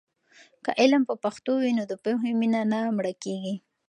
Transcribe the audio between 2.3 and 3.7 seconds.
مینه نه مړه کېږي.